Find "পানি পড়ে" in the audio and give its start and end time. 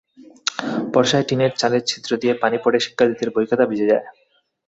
2.33-2.79